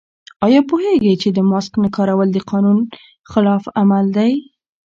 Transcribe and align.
آیا 0.45 0.61
پوهېږئ 0.69 1.13
چې 1.21 1.29
د 1.33 1.39
ماسک 1.51 1.73
نه 1.83 1.89
کارول 1.97 2.29
د 2.33 2.37
قانون 2.49 2.79
خلاف 3.31 3.63
عمل 3.79 4.05
دی؟ 4.17 4.31